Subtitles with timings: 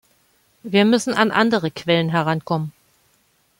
[0.63, 2.73] Wir müssen an andere Quellen herankommen.